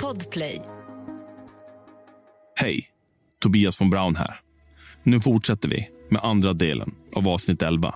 [0.00, 0.62] Podplay.
[2.60, 2.86] Hej,
[3.38, 4.40] Tobias von Braun här.
[5.02, 7.94] Nu fortsätter vi med andra delen av avsnitt 11.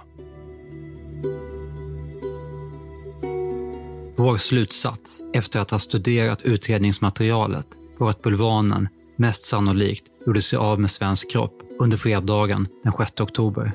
[4.17, 7.67] Vår slutsats efter att ha studerat utredningsmaterialet
[7.99, 13.21] var att bulvanen mest sannolikt gjorde sig av med svensk kropp under fredagen den 6
[13.21, 13.73] oktober.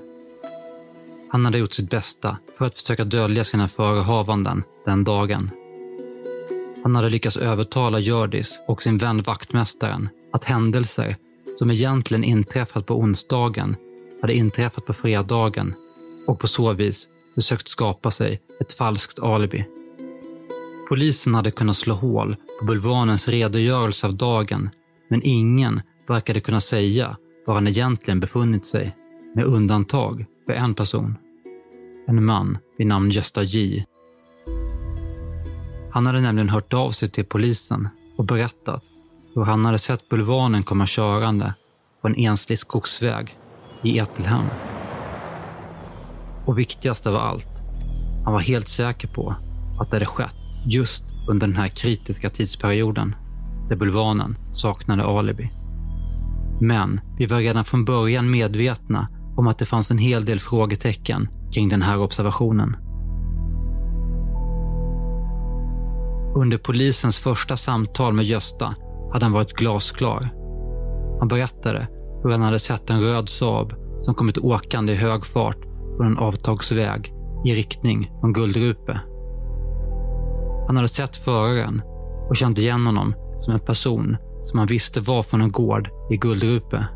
[1.30, 5.52] Han hade gjort sitt bästa för att försöka dölja sina förehavanden den dagen.
[6.84, 11.16] Han hade lyckats övertala Gördis och sin vän vaktmästaren att händelser
[11.60, 13.76] som egentligen inträffat på onsdagen
[14.22, 15.74] hade inträffat på fredagen
[16.28, 19.66] och på så vis försökt skapa sig ett falskt alibi.
[20.90, 24.70] Polisen hade kunnat slå hål på bulvanens redogörelse av dagen,
[25.10, 28.96] men ingen verkade kunna säga var han egentligen befunnit sig,
[29.36, 31.16] med undantag för en person.
[32.08, 33.86] En man vid namn Gösta J.
[35.92, 38.84] Han hade nämligen hört av sig till polisen och berättat
[39.36, 41.54] hur han hade sett bulvanen komma körande
[42.02, 43.38] på en enslig skogsväg
[43.82, 44.46] i Etelhem.
[46.46, 47.48] Och viktigast av allt,
[48.24, 49.36] han var helt säker på
[49.80, 53.16] att det hade skett just under den här kritiska tidsperioden
[53.70, 55.52] där bulvanen saknade alibi.
[56.62, 61.30] Men vi var redan från början medvetna om att det fanns en hel del frågetecken
[61.54, 62.76] kring den här observationen.
[66.36, 68.76] Under polisens första samtal med Gösta
[69.12, 70.30] hade han varit glasklar.
[71.20, 71.88] Han berättade
[72.24, 75.58] hur han hade sett en röd Saab som kommit åkande i hög fart
[75.98, 77.14] från en avtagsväg
[77.46, 79.00] i riktning från Guldrupe.
[80.68, 81.82] Han hade sett föraren
[82.30, 86.18] och känt igen honom som en person som han visste var från en gård i
[86.18, 86.88] Guldrupe.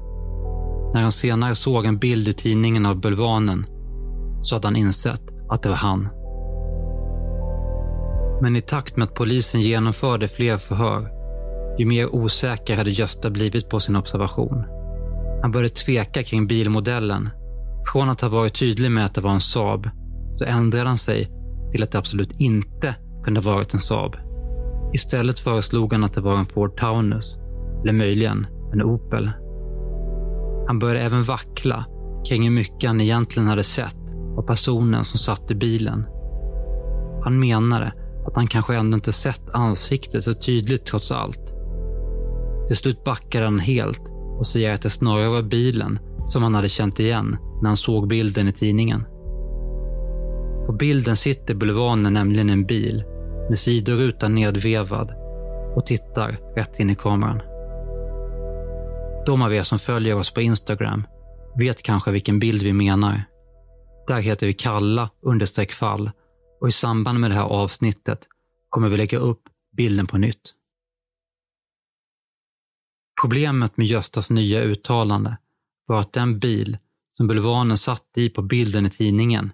[0.94, 3.66] När han senare såg en bild i tidningen av bulvanen
[4.42, 6.10] så hade han insett att det var han.
[8.44, 11.10] Men i takt med att polisen genomförde fler förhör,
[11.80, 14.64] ju mer osäker hade Gösta blivit på sin observation.
[15.42, 17.30] Han började tveka kring bilmodellen.
[17.94, 19.90] Från att ha varit tydlig med att det var en Saab,
[20.36, 21.30] så ändrade han sig
[21.72, 24.16] till att det absolut inte kunde ha varit en Saab.
[24.94, 27.38] Istället föreslog han att det var en Ford Taunus,
[27.82, 29.32] eller möjligen en Opel.
[30.68, 31.86] Han började även vackla
[32.30, 33.98] kring hur mycket han egentligen hade sett
[34.38, 36.06] av personen som satt i bilen.
[37.24, 37.94] Han menade
[38.28, 41.54] att han kanske ändå inte sett ansiktet så tydligt trots allt.
[42.68, 44.02] Till slut backade han helt
[44.40, 48.08] och säger att det snarare var bilen som han hade känt igen när han såg
[48.08, 49.04] bilden i tidningen.
[50.66, 53.04] På bilden sitter bulvanen nämligen en bil
[53.50, 55.12] med sidorutan nedvevad
[55.76, 57.42] och tittar rätt in i kameran.
[59.26, 61.04] De av er som följer oss på Instagram
[61.58, 63.24] vet kanske vilken bild vi menar.
[64.08, 66.12] Där heter vi kalla understreck fall
[66.64, 68.28] och i samband med det här avsnittet
[68.70, 70.56] kommer vi lägga upp bilden på nytt.
[73.22, 75.38] Problemet med Göstas nya uttalande
[75.86, 76.78] var att den bil
[77.18, 79.52] som bulvanen satt i på bilden i tidningen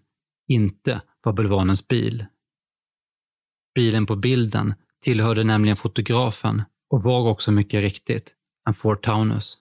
[0.47, 2.25] inte var bulvanens bil.
[3.75, 8.33] Bilen på bilden tillhörde nämligen fotografen och var också mycket riktigt
[8.67, 9.57] en Ford Taunus.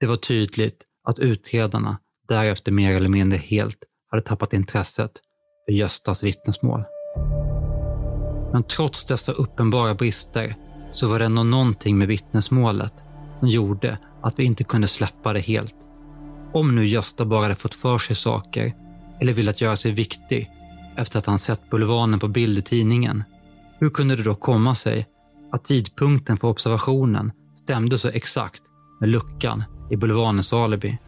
[0.00, 5.20] Det var tydligt att utredarna därefter mer eller mindre helt hade tappat intresset
[5.64, 6.84] för Göstas vittnesmål.
[8.52, 10.54] Men trots dessa uppenbara brister
[10.92, 12.92] så var det ändå någonting med vittnesmålet
[13.38, 15.74] som gjorde att vi inte kunde släppa det helt.
[16.52, 18.74] Om nu Gösta bara hade fått för sig saker
[19.20, 20.50] eller velat göra sig viktig
[20.96, 23.24] efter att han sett bulvanen på bild i tidningen,
[23.78, 25.06] hur kunde det då komma sig
[25.52, 28.62] att tidpunkten för observationen stämde så exakt
[29.00, 30.98] med luckan i bulvanens alibi?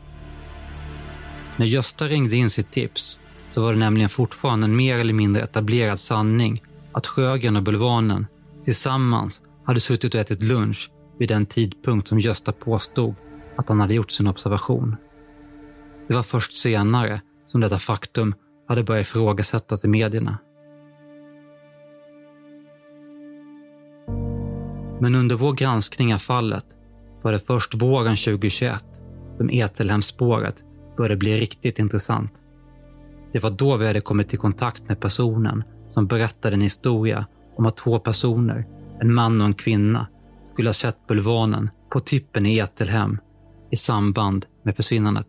[1.56, 3.18] När Gösta ringde in sitt tips
[3.56, 6.62] så var det nämligen fortfarande en mer eller mindre etablerad sanning
[6.92, 8.26] att Sjögren och bulvanen
[8.64, 13.14] tillsammans hade suttit och ätit lunch vid den tidpunkt som Gösta påstod
[13.56, 14.96] att han hade gjort sin observation.
[16.08, 18.34] Det var först senare som detta faktum
[18.68, 20.38] hade börjat ifrågasättas i medierna.
[25.00, 26.64] Men under vår granskning av fallet
[27.22, 28.84] var det först våren 2021
[29.36, 30.56] som Etelhemsspåret
[30.96, 32.30] började bli riktigt intressant.
[33.36, 37.66] Det var då vi hade kommit i kontakt med personen som berättade en historia om
[37.66, 38.66] att två personer,
[39.00, 40.06] en man och en kvinna,
[40.52, 43.18] skulle ha sett bulvanen på tippen i Etelhem
[43.70, 45.26] i samband med försvinnandet.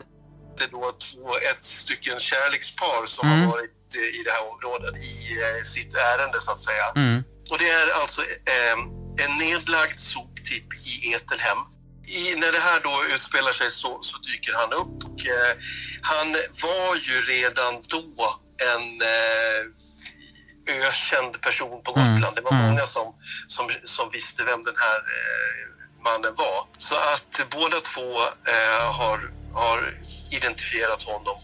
[0.58, 3.40] Det är då två, ett stycken kärlekspar som Mm.
[3.40, 5.14] har varit eh, i det här området i
[5.44, 6.88] eh, sitt ärende så att säga.
[6.96, 7.24] Mm.
[7.52, 8.22] Och det är alltså
[8.56, 8.78] eh,
[9.24, 11.62] en nedlagd soptipp i Etelhem.
[12.08, 15.54] I, när det här då utspelar sig så, så dyker han upp och eh,
[16.02, 16.32] han
[16.64, 18.04] var ju redan då
[18.74, 19.62] en eh,
[20.88, 22.36] ökänd person på Mm, Gotland.
[22.36, 22.66] Det var mm.
[22.66, 23.16] många som,
[23.48, 26.68] som, som visste vem den här eh, mannen var.
[26.78, 28.22] Så att båda två
[28.54, 29.98] eh, har, har
[30.32, 31.38] identifierat honom.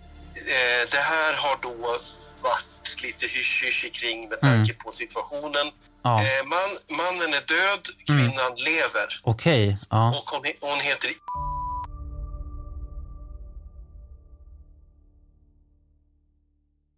[0.55, 1.97] Eh, det här har då
[2.41, 5.71] varit lite hysch-hysch kring med tanke på situationen.
[6.05, 6.15] Mm.
[6.15, 6.19] Ja.
[6.19, 6.25] Mm.
[6.25, 6.69] Eh, man,
[6.99, 9.77] mannen är död, kvinnan lever Okej.
[9.89, 10.07] Ja.
[10.07, 11.09] och hon, hon heter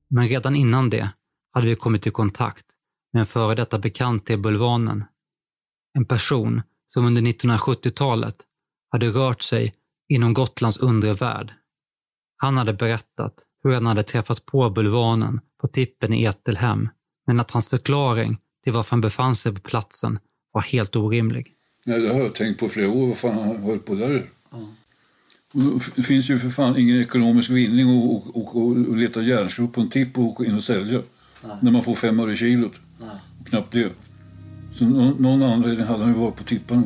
[0.07, 1.09] Men redan innan det
[1.53, 2.65] hade vi kommit i kontakt
[3.13, 5.03] med en före detta bekant till Bulvanen.
[5.93, 6.61] En person
[6.93, 8.35] som under 1970-talet
[8.91, 9.75] hade rört sig
[10.07, 11.53] inom Gotlands undre värld.
[12.37, 16.89] Han hade berättat hur han hade träffat på Bulvanen på tippen i Etelhem,
[17.27, 20.19] men att hans förklaring till varför han befann sig på platsen
[20.51, 21.47] var helt orimlig.
[21.85, 23.07] Nej, det har jag tänkt på flera år.
[23.07, 24.23] Vad fan han har hållit på där?
[25.77, 29.73] F- Det finns ju för fan ingen ekonomisk vinning att och, och, och, leta järnskrot
[29.73, 31.01] på en tipp och åka in och sälja.
[31.61, 32.73] När man får fem öre kilot.
[33.39, 33.89] Och knappt det.
[34.73, 36.83] Så någon, någon anledning hade han ju varit på tipparna.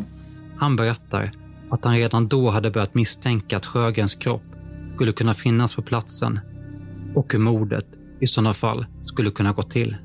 [0.57, 1.31] Han berättar
[1.71, 4.43] att han redan då hade börjat misstänka att Sjögrens kropp
[4.95, 6.39] skulle kunna finnas på platsen
[7.15, 7.85] och hur mordet
[8.21, 9.97] i sådana fall skulle kunna gå till.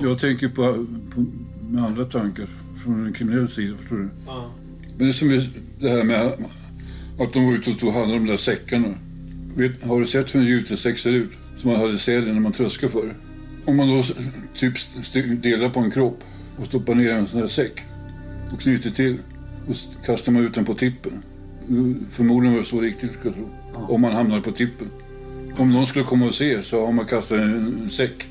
[0.00, 1.24] Jag tänker på, på
[1.70, 2.46] med andra tankar
[2.84, 4.08] från en kriminell sida, förstår du?
[4.96, 5.28] Men det är som
[5.80, 6.32] det här med
[7.18, 8.94] att de var ute och tog hand om de där säckarna.
[9.54, 11.30] Vet, har du sett hur en jutesäck ser ut?
[11.56, 13.14] Som man hade sälen när man tröskade för.
[13.64, 14.02] Om man då
[14.54, 16.24] typ delar på en kropp
[16.56, 17.84] och stoppar ner en sån där säck
[18.52, 19.18] och knyter till
[19.68, 21.12] och kastar man ut den på tippen.
[22.10, 23.48] Förmodligen var det så riktigt, ska jag tro.
[23.74, 24.90] Om man hamnar på tippen.
[25.56, 28.26] Om någon skulle komma och se så har man kastat en, en säck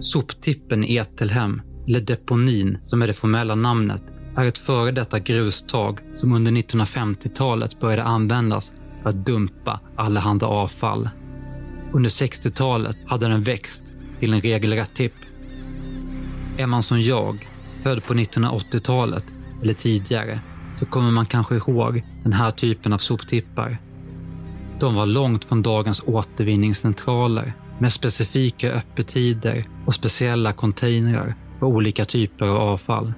[0.00, 4.02] Soptippen i Ettelhem, eller deponin som är det formella namnet,
[4.36, 8.72] är ett före detta grustag som under 1950-talet började användas
[9.02, 11.08] för att dumpa allehanda avfall.
[11.92, 15.14] Under 60-talet hade den växt till en regelrätt tipp.
[16.58, 17.48] Är man som jag,
[17.82, 19.24] född på 1980-talet
[19.62, 20.40] eller tidigare,
[20.78, 23.78] så kommer man kanske ihåg den här typen av soptippar.
[24.80, 32.46] De var långt från dagens återvinningscentraler med specifika öppettider och speciella containrar för olika typer
[32.46, 33.12] av avfall.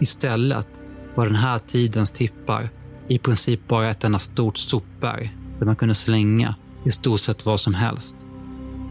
[0.00, 0.66] Istället
[1.14, 2.70] var den här tidens tippar
[3.08, 7.60] i princip bara ett enda stort sopberg där man kunde slänga i stort sett vad
[7.60, 8.16] som helst.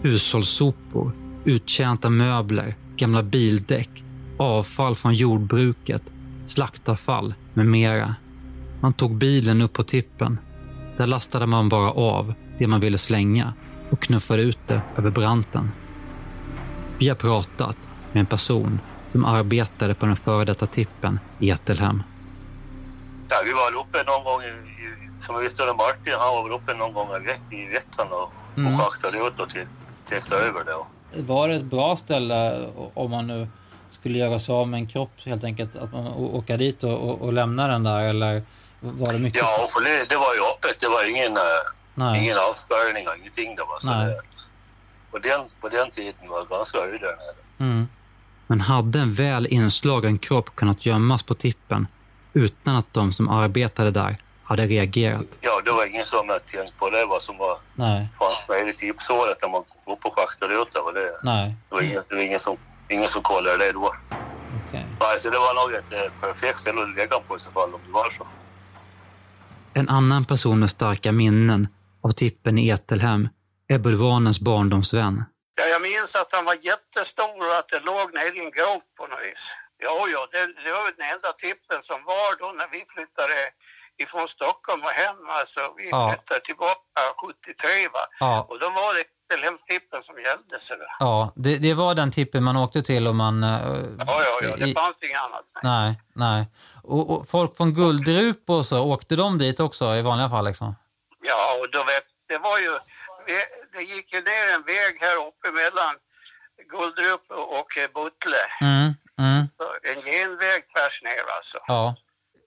[0.02, 1.12] Hushållssopor,
[1.46, 4.04] uttjänta möbler, gamla bildäck,
[4.38, 6.04] avfall från jordbruket,
[6.46, 8.16] slaktavfall med mera.
[8.80, 10.40] Man tog bilen upp på tippen.
[10.98, 13.54] Där lastade man bara av det man ville slänga
[13.92, 15.72] och knuffade ut det över branten.
[17.00, 17.78] Vi har pratat
[18.12, 18.80] med en person
[19.12, 22.04] som arbetade på den före detta tippen i Etelhem.
[23.30, 24.54] Ja, vi var väl uppe någon gång, i,
[25.20, 28.32] som vi visste Martin, han var väl uppe någon gång i, veck- i veckan och,
[28.58, 28.74] Mm.
[28.74, 29.68] och schaktade ut och till-
[30.06, 30.74] tittade över det.
[30.74, 30.88] Och,
[31.28, 33.48] Var det ett bra ställe om man nu
[33.90, 35.76] skulle göra sig av med en kropp helt enkelt?
[35.76, 38.44] Att man åka dit och, och, och lämna den där eller
[38.80, 39.42] var det mycket?
[39.42, 41.44] ja, det, det var ju öppet, det var ingen, eh,
[41.96, 42.24] Nej.
[42.24, 43.56] ingen avspärrning och ingenting.
[43.56, 44.06] Det var så Nej.
[44.08, 44.22] det,
[45.12, 47.36] på, den, på den tiden var det ganska öde där nere.
[47.60, 47.88] Mm.
[48.48, 51.88] Men hade en väl inslagen kropp kunnat gömmas på tippen
[52.34, 55.26] utan att de som arbetade där hade reagerat?
[55.42, 58.68] Ja, det var ingen som hade tänkt på det, vad som var, Nej, fanns med
[58.70, 60.80] i tipshålet när man och schaktade ut det.
[61.24, 62.58] Nej, det var, ingen, det var ingen, som,
[62.90, 63.96] ingen som kollade det då.
[64.68, 64.86] okej.
[65.00, 67.80] Alltså, det var nog ett eh, perfekt ställe att lägga på i så fall om
[67.86, 68.28] det var så.
[69.74, 71.68] En annan person med starka minnen
[72.04, 73.30] av tippen i Etelhem
[73.68, 75.24] är bulvanens barndomsvän.
[75.60, 78.86] Ja, jag minns att han var jättestor och att det låg nere i en grop
[78.98, 79.44] på något vis.
[79.86, 83.38] Ja, ja, det, det var den enda tippen som var då när vi flyttade
[84.04, 85.20] ifrån Stockholm och hem.
[85.40, 86.02] Alltså, vi Ja.
[86.12, 88.04] flyttade tillbaka 73 va.
[88.20, 89.04] Ja, Och då var det
[89.36, 90.56] Etelhemstippen som gällde.
[90.60, 90.90] Så det.
[91.00, 93.44] ja det, det var den tippen man åkte till om man...
[93.44, 95.46] eh, Ja, ja, ja, det i- fanns inget annat.
[95.64, 96.48] Nej, nej.
[96.84, 100.46] Och, och folk från Guldrup och så, åkte de dit också i vanliga fall?
[100.46, 100.76] Liksom?
[101.24, 102.72] Ja, och då vet, det var ju,
[103.74, 105.94] det gick ju ner en väg här uppe mellan
[106.70, 108.44] Guldrup och Buttle.
[108.62, 109.48] Mm, mm,
[109.84, 111.58] En genväg tvärs ner alltså.
[111.68, 111.96] ja.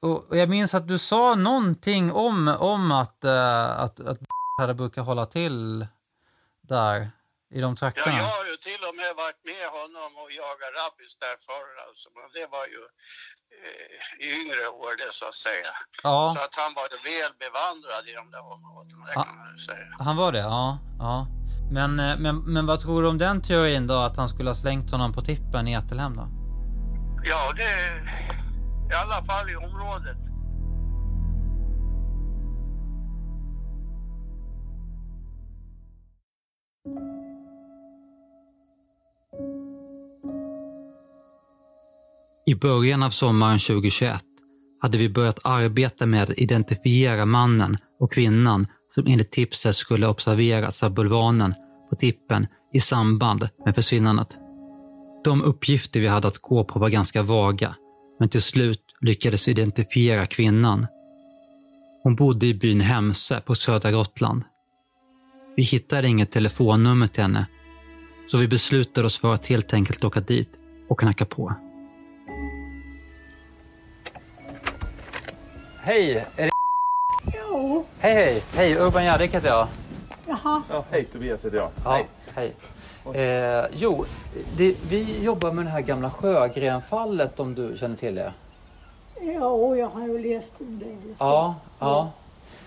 [0.03, 4.19] Och jag minns att du sa någonting om, om att, uh, att, att
[4.61, 5.87] hade brukat hålla till
[6.61, 7.11] där
[7.57, 8.17] i de Ja, trakterna.
[8.23, 12.07] jag har ju till och med varit med honom och jagat rabbis där förr alltså.
[12.17, 12.83] Men det var ju
[13.59, 15.73] eh, i yngre år det så att säga.
[16.07, 19.23] Ja, Så att han var väl bevandrad i de där områdena, det Ja.
[19.29, 19.87] kan man ju säga.
[20.09, 20.45] han var det?
[20.59, 20.65] Ja.
[21.07, 21.17] ja.
[21.77, 24.55] Men, eh, men, men vad tror du om den teorin då, att han skulle ha
[24.65, 26.27] slängt honom på tippen i Ättelhem då?
[27.31, 27.73] Ja, det
[28.93, 30.21] i alla fall i området.
[42.49, 44.25] I början av sommaren 2021
[44.81, 50.83] hade vi börjat arbeta med att identifiera mannen och kvinnan som enligt tipset skulle observerats
[50.83, 51.55] av bulvanen
[51.91, 54.29] på tippen i samband med försvinnandet.
[55.25, 57.75] De uppgifter vi hade att gå på var ganska vaga,
[58.19, 60.87] men till slut lyckades identifiera kvinnan.
[62.03, 64.43] Hon bodde i byn Hemse på södra Gotland.
[65.57, 67.47] Vi hittade inget telefonnummer till henne,
[68.27, 70.51] så vi beslutade oss för att helt enkelt åka dit
[70.89, 71.55] och knacka på.
[75.87, 76.27] Hej!
[76.37, 76.51] Är det...
[77.35, 78.43] Jo, Hej, hej!
[78.55, 79.69] Hej, Urban Gärdik heter jag.
[80.27, 80.63] jaha.
[80.71, 81.71] Ja, hej, Tobias heter jag.
[81.85, 82.01] Ja,
[82.35, 82.53] hej.
[83.15, 84.05] Eh, jo,
[84.57, 88.33] det, vi jobbar med det här gamla Sjögrenfallet om du känner till det?
[89.21, 90.85] Jo, jag har ju läst om det.
[91.19, 91.25] så.
[91.25, 92.11] Ja, ja.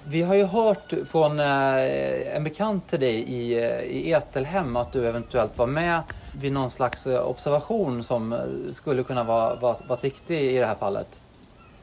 [0.08, 4.92] Vi har ju hört från eh, en bekant till dig i, eh, i Etelhem att
[4.92, 6.02] du eventuellt var med
[6.42, 8.36] vid någon slags eh, observation som
[8.74, 11.08] skulle kunna vara, vara, vara viktig i det här fallet.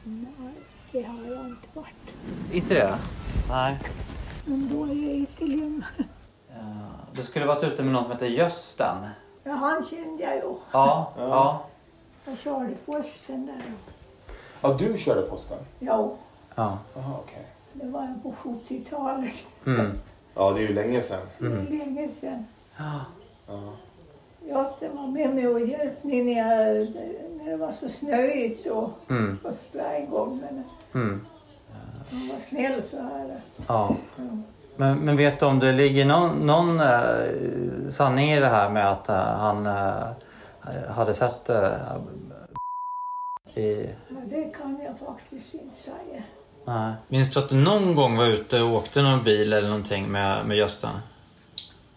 [0.03, 0.25] Nej,
[0.91, 2.53] det har jag inte varit.
[2.53, 2.97] Inte det?
[3.49, 3.77] Nej.
[4.45, 5.85] Men då är jag inte lämna.
[6.49, 8.97] Eh, Du skulle varit ute med någon som heter Gösten.
[9.43, 10.53] Ja, han kände jag ju.
[10.71, 11.65] Ja, ja.
[12.25, 13.63] Jag körde posten där.
[14.61, 15.57] Ja, du körde posten?
[15.79, 16.17] Jo,
[16.55, 16.77] ja.
[16.95, 17.45] Jaha, okej.
[17.73, 19.33] det var ju på 70-talet.
[19.65, 19.91] Mm.
[20.35, 21.27] Ja, det är ju länge sedan.
[21.39, 22.45] Det är länge sedan.
[22.77, 22.99] Ja.
[23.47, 23.73] Ja.
[24.47, 26.33] Gösten var med mig och hjälpte mig när,
[26.73, 26.87] jag,
[27.37, 29.39] när det var så snöigt och, Mm.
[29.43, 30.39] och sprang igång.
[30.41, 30.63] Men
[30.97, 31.25] Mm.
[32.11, 33.41] han var snäll så här.
[33.67, 33.95] Ja.
[34.75, 38.91] Men, men vet du om det ligger någon, någon eh, sanning i det här med
[38.91, 41.71] att eh, han eh, hade sett eh,
[43.55, 43.89] i...
[44.07, 46.23] Ja, det kan jag faktiskt inte säga.
[46.65, 46.93] Nej.
[47.07, 50.45] Minns du att du någon gång var ute och åkte någon bil eller någonting med,
[50.45, 50.89] med Gösta?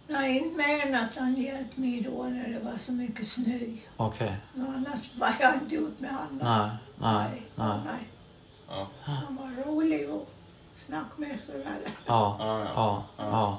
[0.07, 3.59] Nej, inte mer än att han hjälpte mig då när det var så mycket snö.
[3.97, 4.37] Okej.
[4.54, 6.38] Men Annars var jag inte ut med honom.
[6.42, 7.78] Nej, nej, nej.
[7.85, 8.09] nej.
[8.70, 8.86] Ja.
[9.02, 10.28] Han var rolig och
[10.76, 11.64] snack med sådär.
[12.06, 13.58] Ja, Ja, ja, ja.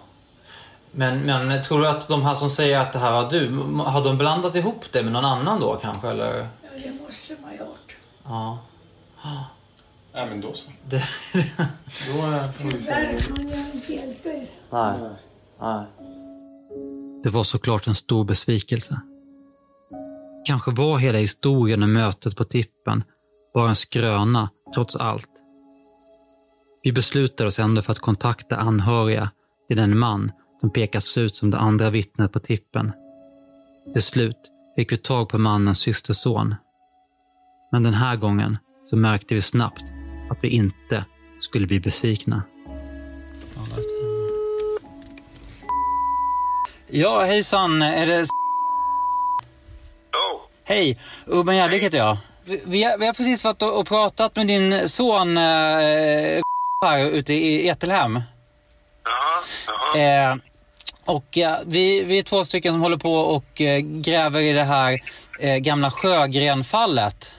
[0.92, 3.50] Men, men tror du att de här som säger att det här var du,
[3.84, 6.38] har de blandat ihop det med någon annan då kanske eller?
[6.38, 6.48] Ja,
[6.84, 7.96] det måste man ha gjort.
[8.24, 8.58] Ja.
[10.14, 10.70] Nej, men då så.
[10.86, 11.04] Det,
[12.14, 12.92] Då eh, får vi se.
[12.92, 14.48] kan jag inte hjälpa er.
[14.70, 14.94] nej,
[15.60, 15.86] nej.
[17.24, 19.00] Det var såklart en stor besvikelse.
[20.48, 23.04] Kanske var hela historien och mötet på tippen
[23.54, 25.30] bara en skröna trots allt.
[26.84, 29.32] Vi beslutade oss ändå för att kontakta anhöriga
[29.68, 32.92] till den man som pekas ut som det andra vittnet på tippen.
[33.94, 34.38] Till slut
[34.76, 36.56] fick vi tag på mannens systerson.
[37.72, 38.58] Men den här gången
[38.90, 39.84] så märkte vi snabbt
[40.30, 41.06] att vi inte
[41.40, 42.44] skulle bli besvikna.
[46.88, 47.82] Ja, hejsan.
[47.82, 48.26] Är det...
[50.64, 52.18] Hej, Urban Gärdik heter jag.
[52.46, 56.42] Vi, har, vi har precis varit och, pratat med din son eh,
[56.86, 58.22] här ute i Etelhem.
[59.04, 59.42] jaha,
[59.96, 60.30] jaha.
[60.32, 60.36] Eh,
[61.06, 64.64] och eh, vi, vi är två stycken som håller på och eh, gräver i det
[64.64, 65.00] här
[65.40, 67.36] eh, gamla Sjögrenfallet.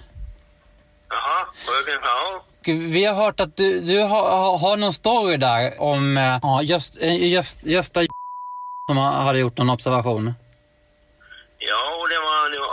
[1.09, 2.43] Jaha, Sjögren, ja.
[2.61, 6.63] Och Vi har hört att du, du har, har, någon story där om eh, ja,
[6.63, 8.01] just, eh, just, Gösta
[8.91, 10.35] som hade gjort någon observation.
[11.59, 12.33] Ja, det var-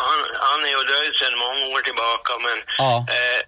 [0.10, 0.20] han,
[0.50, 1.66] han är ju död sedan många
[2.24, 3.06] tillbaka, men Ja.
[3.08, 3.42] eh,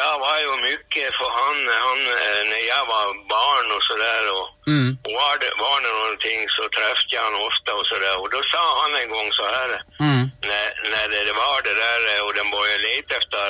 [0.00, 4.22] jag var ju mycket för han, han eh, när jag var barn och sådär.
[4.38, 4.98] Och, Mm.
[5.06, 8.14] och var, det, var det någonting så träffade jag honom ofta och sådär.
[8.22, 9.70] Och då sa han en gång så här,
[10.06, 10.22] Mm.
[10.50, 13.46] när, när det, var det där eh, och den började leta efter,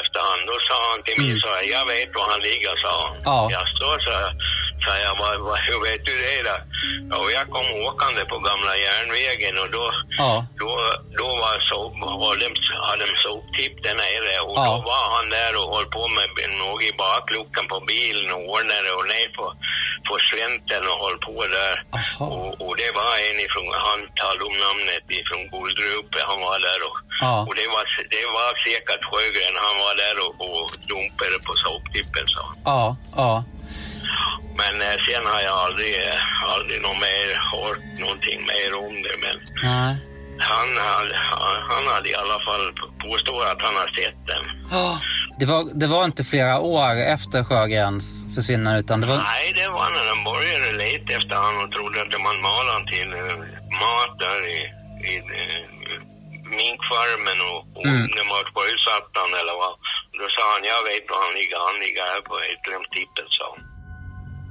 [0.00, 2.92] efter han, då sa han till mig så här, jag vet var han ligger, sa
[3.06, 3.16] han.
[3.30, 3.38] Ja.
[3.56, 4.30] Jag står så här,
[4.84, 6.56] sa jag, vad, vad, hur vet du det då?
[7.10, 10.46] Ja, och jag kom åkande på gamla järnvägen och då Ja.
[10.60, 10.70] då,
[11.18, 11.78] då var så,
[12.22, 12.48] var de,
[12.88, 14.64] hade de soptipp där nere och Ja.
[14.64, 18.90] då var han där och höll på med något i bakluckan på bilen och ordnade
[18.98, 19.46] och ner på,
[20.08, 21.76] på slänten och höll på där.
[22.18, 26.80] Och, och det var en ifrån, han talade om namnet ifrån Guldrupe, han var där
[26.88, 27.34] och, Ja.
[27.48, 27.84] och det, var,
[28.16, 32.44] det var säkert Sjögren, han var där och, och dumpade på soptippen han.
[32.64, 32.96] Ja.
[33.16, 33.44] Ja.
[34.60, 39.16] Men eh, sen har jag aldrig, eh, aldrig någon mer, hört någonting mer om det
[39.24, 39.96] men Nej.
[40.38, 44.44] han, hade- han, han hade i alla fall påstår att han har sett den.
[44.70, 44.98] Ja.
[45.40, 49.16] Det var, det var inte flera år efter Sjögrens försvinnande utan det var...
[49.16, 52.86] Nej, det var när de började leta efter han och trodde att man malade han
[52.94, 53.36] till eh,
[53.82, 54.58] mat där i,
[55.12, 55.62] i eh,
[56.58, 58.02] minkfarmen och, och Mm.
[58.16, 59.74] när man sjösatte han eller vad.
[60.18, 63.60] Då sa han, jag vet var han ligger, han ligger här på Etremtippet, sa han.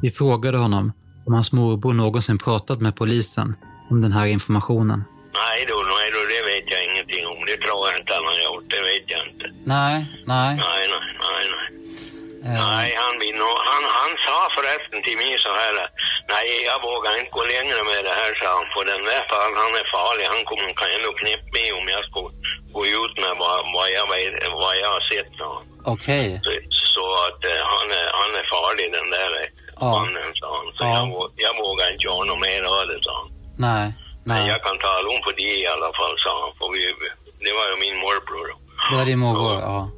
[0.03, 0.86] Vi frågade honom
[1.27, 3.55] om hans morbror någonsin pratat med polisen
[3.89, 5.03] om den här informationen.
[5.41, 7.39] Nej då, nej då, det vet jag ingenting om.
[7.50, 9.46] Det tror jag inte han har gjort, det vet jag inte.
[9.75, 9.96] Nej,
[10.34, 10.51] nej.
[10.65, 11.67] Nej, nej, nej, nej.
[12.48, 13.15] Eh, Nej, han,
[13.72, 15.74] han, han sa förresten till mig så här.
[16.34, 18.67] Nej, jag vågar inte gå längre med det här, sa han.
[18.74, 20.25] För den där fan, han är farlig.
[20.34, 22.19] Han kommer, kan ändå knäppa mig om jag ska
[22.77, 24.05] gå ut med vad, vad, jag,
[24.63, 25.31] vad jag har sett.
[25.39, 25.65] sa han.
[25.93, 26.25] Okej.
[26.46, 26.51] Så,
[26.96, 29.31] så att eh, han, är, han är farlig den där
[29.81, 29.86] Ja.
[29.96, 30.67] mannen, sa han.
[30.77, 30.93] Så Ja.
[31.00, 33.29] jag, jag vågar inte göra något mer av det, sa han.
[33.67, 33.86] Nej,
[34.23, 34.47] nej.
[34.47, 36.51] jag kan tala om för dig i alla fall, sa han.
[36.57, 36.81] För vi,
[37.45, 38.47] det var ju min morbror.
[38.89, 39.91] Det var din morbror, ja.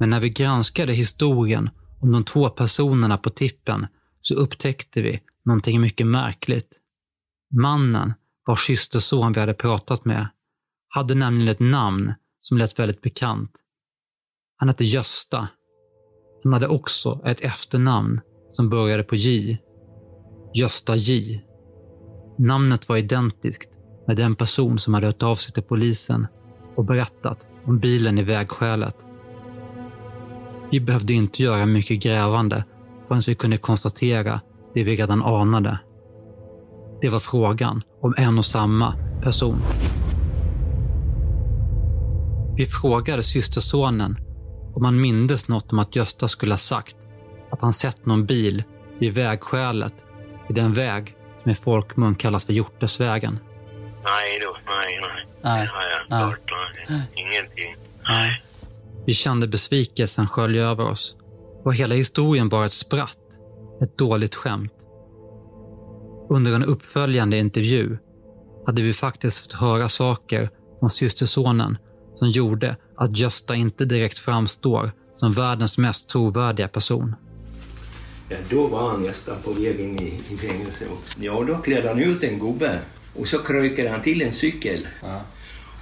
[0.00, 1.70] Men när vi granskade historien
[2.02, 3.86] om de två personerna på tippen
[4.20, 6.72] så upptäckte vi någonting mycket märkligt.
[7.62, 8.14] Mannen
[8.46, 10.28] vars systerson vi hade pratat med
[10.88, 13.50] hade nämligen ett namn som lät väldigt bekant.
[14.56, 15.48] Han hette Gösta.
[16.44, 18.20] Han hade också ett efternamn
[18.52, 19.58] som började på J.
[20.54, 21.40] Gösta J.
[22.36, 23.70] Namnet var identiskt
[24.06, 26.26] med den person som hade hört av sig till polisen
[26.74, 28.96] och berättat om bilen i vägskälet.
[30.70, 32.64] Vi behövde inte göra mycket grävande
[33.08, 34.40] förrän vi kunde konstatera
[34.74, 35.78] det vi redan anade.
[37.00, 39.58] Det var frågan om en och samma person.
[42.56, 44.16] Vi frågade systersonen
[44.74, 46.96] om han mindes något om att Gösta skulle ha sagt
[47.50, 48.64] att han sett någon bil
[48.98, 49.94] vid vägskälet
[50.48, 51.13] i den väg
[51.52, 53.38] i folkmun kallas för Hjortesvägen.
[54.04, 55.26] Nej då, nej, nej.
[55.42, 56.24] Nej, Det har jag nej.
[56.24, 56.52] hört.
[56.88, 57.02] Nej.
[57.14, 57.76] Ingenting.
[58.08, 58.42] Nej.
[59.06, 61.16] Vi kände besvikelsen skölja över oss.
[61.64, 63.16] Var hela historien bara ett spratt?
[63.82, 64.72] Ett dåligt skämt?
[66.30, 67.98] Under en uppföljande intervju
[68.66, 71.78] hade vi faktiskt fått höra saker från systersonen
[72.16, 77.14] som gjorde att Gösta inte direkt framstår som världens mest trovärdiga person.
[78.34, 81.18] Ja, då var han nästan på väg in i, i fängelse också.
[81.20, 82.78] Ja, då klädde han ut en gubbe
[83.18, 84.86] och så krökade han till en cykel.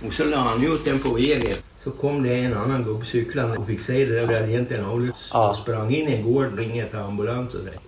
[0.06, 1.56] Och så la han ut den på vägen.
[1.78, 4.72] Så kom det en annan gubbe cyklande och fick se det där det hade hänt
[4.72, 5.38] en olycka.
[5.38, 7.78] Och sprang in i en gård och ringde till ambulans och det.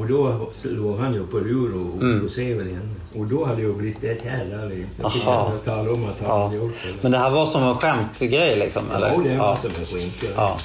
[0.00, 2.94] Och då låg han ju på lur och, och, vad det hände.
[3.14, 4.86] Och då hade ju blivit ett jävla liv.
[5.02, 5.22] Jag fick
[5.64, 7.02] tala om att han hade gjort det.
[7.02, 8.82] Men det här var som en skämtgrej liksom?
[8.96, 9.08] Eller?
[9.08, 10.32] Ja, det var som en skämt.
[10.36, 10.58] Ja.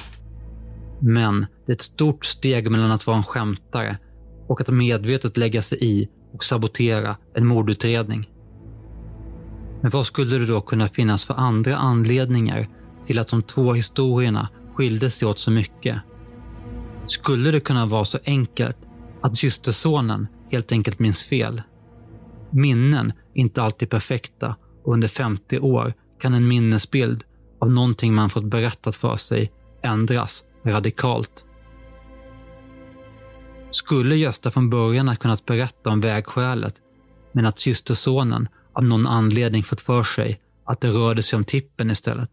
[1.00, 3.98] Men det är ett stort steg mellan att vara en skämtare
[4.46, 8.30] och att medvetet lägga sig i och sabotera en mordutredning.
[9.80, 12.68] Men vad skulle det då kunna finnas för andra anledningar
[13.06, 16.00] till att de två historierna skilde sig åt så mycket?
[17.06, 18.76] Skulle det kunna vara så enkelt
[19.22, 21.62] att systersonen helt enkelt minns fel?
[22.50, 27.24] Minnen är inte alltid perfekta och under 50 år kan en minnesbild
[27.60, 31.44] av någonting man fått berättat för sig ändras radikalt.
[33.70, 36.74] Skulle Gösta från början ha kunnat berätta om vägskälet,
[37.32, 41.90] men att systersonen av någon anledning fått för sig att det rörde sig om tippen
[41.90, 42.30] istället?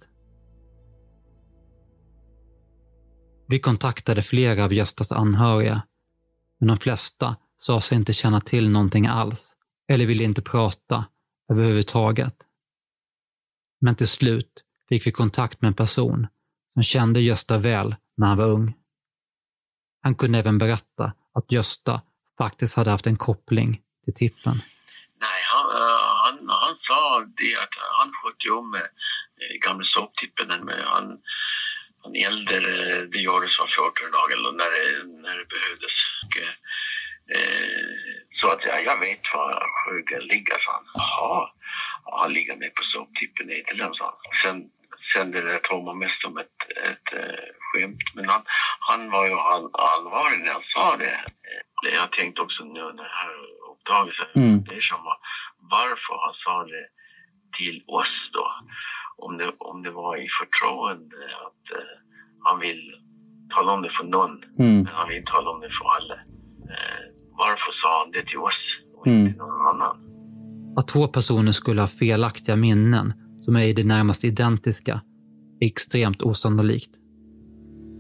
[3.48, 5.82] Vi kontaktade flera av Göstas anhöriga,
[6.60, 11.06] men de flesta sa sig inte känna till någonting alls, eller ville inte prata
[11.52, 12.36] överhuvudtaget.
[13.82, 16.28] Men till slut fick vi kontakt med en person
[16.74, 18.74] som kände Gösta väl när han var ung.
[20.04, 22.02] Han kunde även berätta att Gösta
[22.38, 24.56] faktiskt hade haft en koppling till tippen.
[25.26, 28.90] Nej, han, eh, han, han sa det att han skötte ju om eh,
[29.66, 30.48] gamla soptippen.
[30.96, 31.10] Han,
[32.04, 34.88] han gällde eh, det gjordes var 14 dagar eller när det,
[35.26, 35.96] när det behövdes.
[36.24, 36.56] Och, eh,
[38.40, 40.88] så att ja, jag vet var Sjögren ligger, sa han.
[40.94, 41.50] Jaha,
[42.22, 44.20] han ligger med på soptippen i Etelöv, sa han.
[44.44, 44.58] Sen,
[45.14, 45.42] sen det
[45.88, 46.58] man mest som ett,
[46.90, 48.04] ett eh, skämt.
[48.16, 48.42] Men han,
[48.90, 51.18] han var ju all, allvarlig när han sa det.
[52.00, 53.32] Jag tänkte också nu när det här
[53.72, 54.64] uppdagelsen, Mm.
[54.64, 55.02] det är som
[55.78, 56.86] varför han sa det
[57.58, 58.46] till oss då.
[59.26, 61.94] Om det, om det var i förtroende att eh,
[62.48, 62.82] han vill
[63.56, 64.76] tala om det för någon, Mm.
[64.84, 66.14] men han vill inte tala om det för alla.
[66.74, 68.60] Eh, varför sa han det till oss
[68.96, 69.20] och Mm.
[69.20, 69.96] inte till någon annan?
[70.78, 73.14] Att två personer skulle ha felaktiga minnen
[73.48, 75.02] som är i det närmaste identiska
[75.60, 76.90] är extremt osannolikt.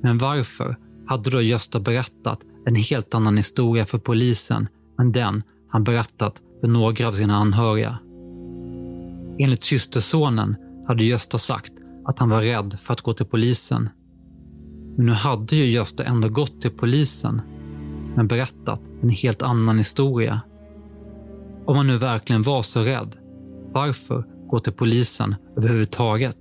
[0.03, 4.67] Men varför hade då Gösta berättat en helt annan historia för polisen
[4.99, 7.99] än den han berättat för några av sina anhöriga?
[9.39, 10.55] Enligt systersonen
[10.87, 11.73] hade Gösta sagt
[12.05, 13.89] att han var rädd för att gå till polisen.
[14.95, 17.41] Men nu hade ju Gösta ändå gått till polisen,
[18.15, 20.41] men berättat en helt annan historia.
[21.65, 23.15] Om han nu verkligen var så rädd,
[23.71, 26.37] varför gå till polisen överhuvudtaget?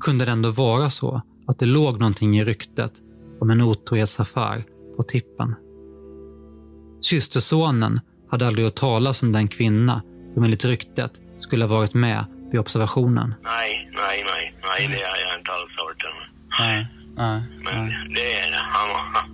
[0.00, 2.92] Kunde det ändå vara så att det låg någonting i ryktet
[3.40, 4.64] om en otrohetsaffär
[4.96, 5.54] på tippen?
[7.00, 10.02] Systersonen hade aldrig hört talas om den kvinna
[10.34, 13.34] som enligt ryktet skulle ha varit med vid observationen.
[13.42, 16.04] Nej, nej, nej, nej, det har jag inte alls hört.
[16.60, 18.14] Nej, nej, Men nej.
[18.14, 18.88] det är han,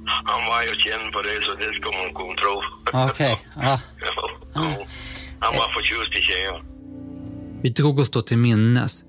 [0.05, 2.63] han var ju känd på det, så det ska man kunna tro.
[3.11, 3.41] Okej.
[3.57, 3.81] Ja,
[4.55, 4.87] ja.
[5.41, 6.63] Han var förtjust i tjejer.
[7.63, 9.05] Vi drog oss då till minnes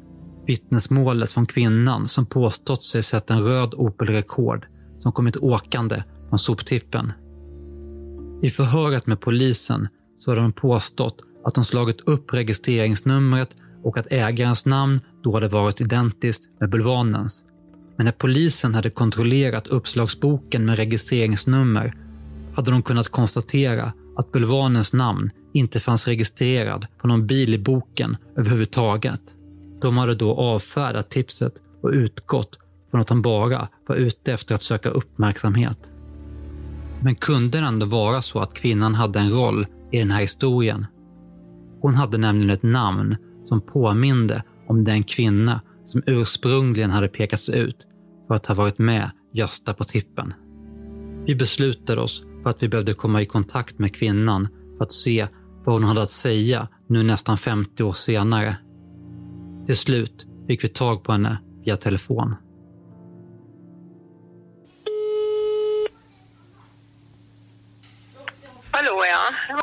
[0.48, 4.68] vittnesmålet från kvinnan som påstått sig sett en röd Opel Rekord
[5.00, 7.14] som kommit åkande från soptippen.
[8.42, 9.88] I förhöret med polisen
[10.20, 13.50] så har de påstått att de slagit upp registreringsnumret
[13.84, 17.44] och att ägarens namn då hade varit identiskt med bulvanens.
[17.96, 21.94] Men när polisen hade kontrollerat uppslagsboken med registreringsnummer
[22.56, 28.18] hade de kunnat konstatera att bulvanens namn inte fanns registrerad på någon bil i boken
[28.36, 29.22] överhuvudtaget.
[29.82, 32.60] De hade då avfärdat tipset och utgått
[32.92, 35.78] från att han bara var ute efter att söka uppmärksamhet.
[37.02, 40.86] Men kunde det ändå vara så att kvinnan hade en roll i den här historien?
[41.82, 43.16] Hon hade nämligen ett namn
[43.46, 47.78] som påminde om den kvinna som ursprungligen hade pekats ut
[48.28, 50.34] för att ha varit med Gösta på tippen.
[51.26, 55.28] Vi beslutade oss för att vi behövde komma i kontakt med kvinnan för att se
[55.68, 58.58] vad hon hade att säga nu nästan 50 år senare.
[59.66, 62.36] Till slut fick vi tag på henne via telefon.
[68.72, 69.56] Hallå ja.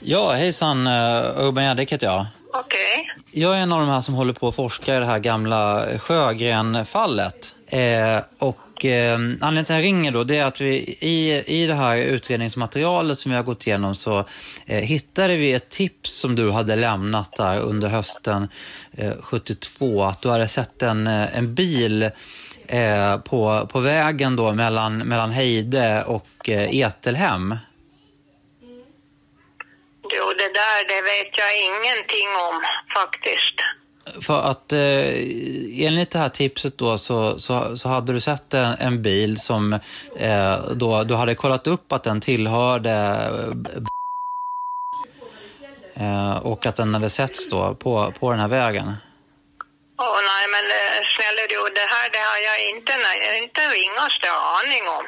[0.00, 0.86] Ja, hejsan.
[0.86, 2.26] Uh, Urban Järdek heter jag.
[2.52, 3.10] Okej.
[3.32, 5.86] Jag är en av de här som håller på att forska i det här gamla
[5.98, 7.54] Sjögren-fallet.
[7.66, 11.66] Eh, och eh, anledningen till att jag ringer då, det är att vi i, i
[11.66, 14.18] det här utredningsmaterialet som vi har gått igenom så
[14.66, 18.48] eh, hittade vi ett tips som du hade lämnat där under hösten
[18.92, 20.04] eh, 72.
[20.04, 22.10] Att du hade sett en, eh, en bil
[22.66, 27.56] eh, på, på vägen då mellan, mellan Heide och eh, Etelhem.
[30.16, 32.62] Jo, det där det vet jag ingenting om
[32.96, 33.58] faktiskt.
[34.22, 38.74] För att eh, enligt det här tipset då så, så, så hade du sett en,
[38.78, 39.72] en bil som
[40.18, 42.94] eh, då, du hade kollat upp att den tillhörde
[45.94, 48.92] eh, och att den hade setts då på, på den här vägen.
[50.00, 54.28] Åh nej, men eh, snälla du, det här det har jag inte, nej, inte ringaste
[54.58, 55.06] aning om.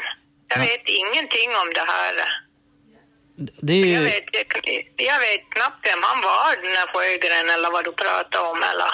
[0.48, 0.62] Jag Ja.
[0.62, 2.14] vet ingenting om det här.
[3.66, 4.24] Det är Jag ju, vet,
[5.11, 8.59] jag vet knappt vem han var, den där Sjögren, eller vad du pratar om.
[8.70, 8.92] Eller.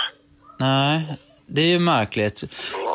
[0.66, 0.96] nej,
[1.54, 2.38] det är ju märkligt.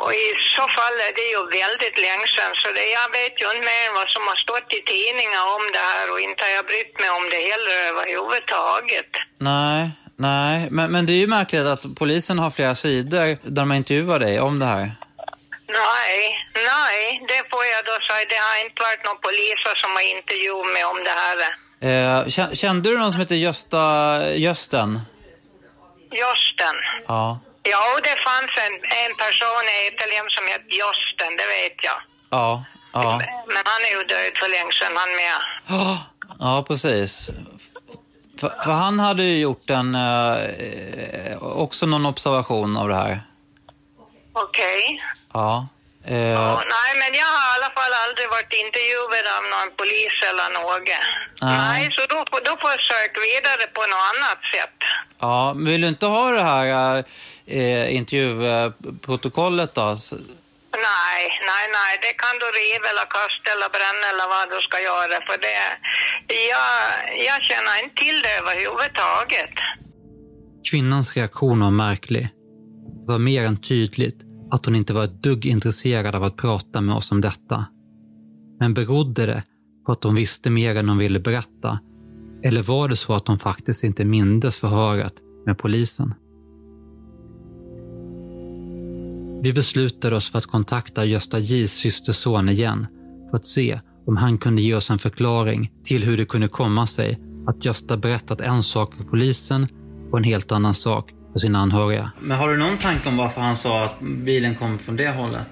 [0.02, 3.46] Och I så fall är det ju väldigt länge sedan, så det, jag vet ju
[3.54, 6.66] inte mer vad som har stått i tidningar om det här och inte har jag
[6.72, 9.12] brytt mig om det heller överhuvudtaget.
[9.38, 9.80] Nej,
[10.28, 14.20] nej, men, men det är ju märkligt att polisen har flera sidor där man intervjuar
[14.20, 14.92] dig om det här.
[15.72, 16.20] Nej,
[16.72, 18.26] nej, det får jag då säga.
[18.30, 21.38] Det har inte varit någon poliser som har intervjuat mig om det här.
[21.90, 23.84] Eh, kä- kände du någon som heter Gösta
[24.46, 25.00] Gösten?
[26.12, 26.76] Josten.
[27.08, 27.40] Ja.
[27.64, 32.00] Ja, det fanns en, en person i Etelhem som hette Josten, det vet jag.
[32.30, 33.22] Ja, ja.
[33.48, 35.40] Men han är ju död för länge sedan, han med.
[35.68, 35.98] Ja,
[36.40, 37.30] Ja, precis.
[38.40, 43.22] För, för han hade ju gjort en, eh, också någon observation av det här.
[44.34, 45.02] Okej.
[45.34, 45.68] Ja.
[46.06, 50.16] Eh, Ja, nej, men jag har i alla fall aldrig varit intervjuad av någon polis
[50.30, 50.88] eller något.
[51.42, 51.58] Nej.
[51.58, 54.78] Nej, så då, får- då får jag söka vidare på något annat sätt.
[55.20, 56.68] ja, men vill du inte ha det här
[57.46, 59.86] eh, intervjuprotokollet då?
[60.90, 64.78] Nej, nej, nej, det kan du riva eller kasta eller bränna eller vad du ska
[64.80, 65.64] göra för det.
[66.54, 66.72] Jag,
[67.28, 69.54] jag känner inte till det överhuvudtaget.
[70.72, 72.30] Kvinnans reaktion var märklig.
[73.02, 74.20] Det var mer än tydligt
[74.52, 77.66] att hon inte var ett dugg intresserad av att prata med oss om detta.
[78.60, 79.44] Men berodde det
[79.86, 81.80] på att hon visste mer än hon ville berätta?
[82.44, 85.14] Eller var det så att hon faktiskt inte mindes förhöret
[85.46, 86.14] med polisen?
[89.44, 92.88] Vi beslutade oss för att kontakta Gösta J's systerson igen
[93.30, 96.88] för att se om han kunde ge oss en förklaring till hur det kunde komma
[96.88, 99.68] sig att Gösta berättat en sak för polisen
[100.12, 102.12] och en helt annan sak för sina anhöriga.
[102.22, 105.48] Men har du någon tanke om varför han sa att bilen kom från det hållet?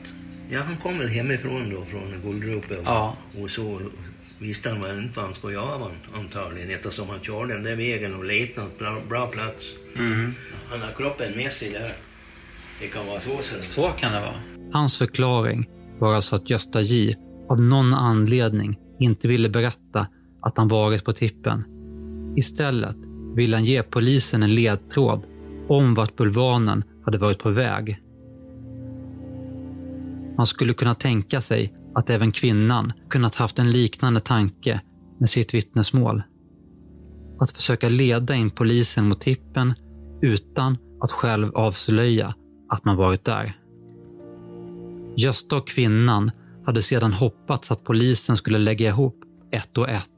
[0.51, 2.75] Ja, han kom väl hemifrån då, från Guldrope.
[2.77, 3.15] Och, Ja.
[3.41, 3.79] och så
[4.39, 5.87] visste han väl inte vad han skulle göra
[6.17, 9.65] antagligen eftersom han körde den där vägen och letade en bra, bra plats.
[9.97, 10.33] Mm.
[10.69, 11.93] Han har kroppen med sig där.
[12.81, 13.29] Det kan vara så.
[13.41, 13.55] Så.
[13.63, 14.69] Så kan det vara.
[14.73, 17.15] Hans förklaring var alltså att Gösta J
[17.49, 20.07] av någon anledning inte ville berätta
[20.41, 21.63] att han varit på tippen.
[22.37, 22.95] Istället
[23.35, 25.23] ville han ge polisen en ledtråd
[25.69, 28.01] om vart bulvanen hade varit på väg.
[30.37, 34.81] Man skulle kunna tänka sig att även kvinnan kunnat haft en liknande tanke
[35.17, 36.23] med sitt vittnesmål.
[37.39, 39.73] Att försöka leda in polisen mot tippen
[40.21, 42.33] utan att själv avslöja
[42.69, 43.57] att man varit där.
[45.17, 46.31] Gösta och kvinnan
[46.65, 49.15] hade sedan hoppats att polisen skulle lägga ihop
[49.51, 50.09] ett och ett.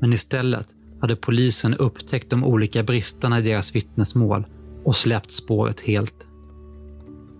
[0.00, 0.66] Men istället
[1.06, 4.46] hade polisen upptäckt de olika bristerna i deras vittnesmål
[4.84, 6.26] och släppt spåret helt.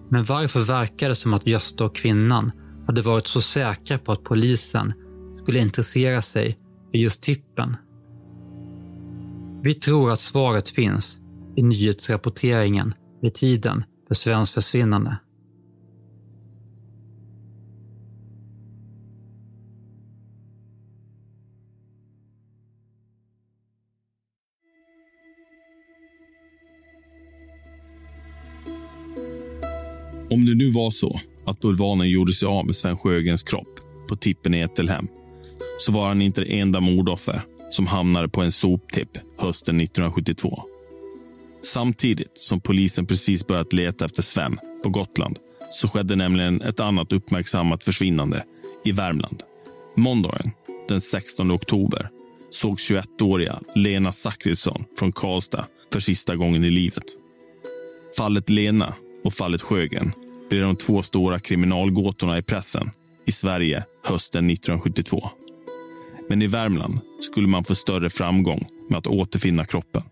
[0.09, 2.53] Men varför verkar det som att Gösta och kvinnan
[2.87, 4.93] hade varit så säkra på att polisen
[5.43, 6.59] skulle intressera sig
[6.91, 7.77] för just tippen?
[9.63, 11.19] Vi tror att svaret finns
[11.57, 15.17] i nyhetsrapporteringen vid tiden för Svens försvinnande.
[30.31, 34.17] Om det nu var så att Bulvanen gjorde sig av med Sven Sjögrens kropp på
[34.17, 35.09] tippen i Ättelhem
[35.79, 40.63] så var han inte det enda mordoffer som hamnade på en soptipp hösten 1972.
[41.63, 45.39] Samtidigt som polisen precis börjat leta efter Sven på Gotland
[45.71, 48.45] så skedde nämligen ett annat uppmärksammat försvinnande
[48.85, 49.43] i Värmland.
[49.97, 50.51] Måndagen
[50.89, 52.09] den 16 oktober
[52.51, 57.05] såg 21-åriga Lena Zachrisson från Karlstad för sista gången i livet.
[58.17, 58.95] Fallet Lena
[59.27, 60.13] och fallet Sjögren
[60.51, 62.91] blev de två stora kriminalgåtorna i pressen
[63.27, 65.31] i Sverige hösten 1972.
[66.29, 70.03] Men i Värmland skulle man få större framgång med att återfinna kroppen.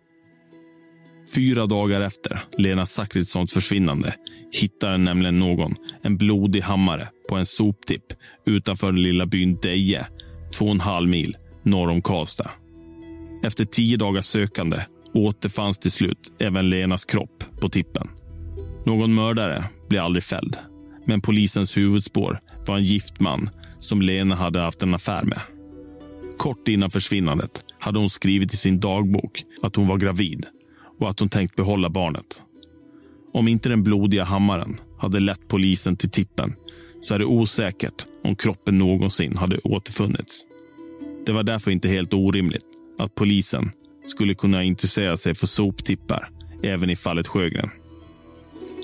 [1.35, 4.15] Fyra dagar efter Lena Zachrissons försvinnande
[4.53, 8.05] hittade nämligen någon en blodig hammare på en soptipp
[8.47, 10.07] utanför den lilla byn Deje,
[10.59, 12.51] två och en halv mil norr om Karlstad.
[13.45, 14.81] Efter tio dagars sökande
[15.15, 18.09] återfanns till slut även Lenas kropp på tippen.
[18.85, 20.57] Någon mördare blev aldrig fälld,
[21.07, 25.41] men polisens huvudspår var en gift man som Lena hade haft en affär med.
[26.39, 30.47] Kort innan försvinnandet hade hon skrivit i sin dagbok att hon var gravid
[31.01, 32.43] och att hon tänkt behålla barnet.
[33.33, 36.55] Om inte den blodiga hammaren hade lett polisen till tippen
[37.01, 40.43] så är det osäkert om kroppen någonsin hade återfunnits.
[41.27, 42.67] Det var därför inte helt orimligt
[42.99, 43.71] att polisen
[44.07, 46.31] skulle kunna intressera sig för soptippar
[46.63, 47.71] även i fallet Sjögren.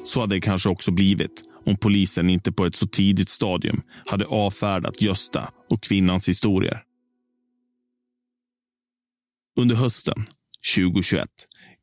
[0.04, 4.26] Så hade det kanske också blivit om polisen inte på ett så tidigt stadium hade
[4.26, 6.82] avfärdat Gösta och kvinnans historier.
[9.56, 10.26] Under hösten
[10.76, 11.28] 2021